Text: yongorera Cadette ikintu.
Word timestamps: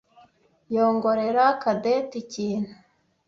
yongorera 0.73 1.45
Cadette 1.61 2.13
ikintu. 2.23 2.73